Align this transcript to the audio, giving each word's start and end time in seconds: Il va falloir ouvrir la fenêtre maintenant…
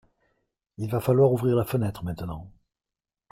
Il 0.79 0.89
va 0.89 0.99
falloir 0.99 1.31
ouvrir 1.31 1.55
la 1.55 1.63
fenêtre 1.63 2.03
maintenant… 2.03 2.51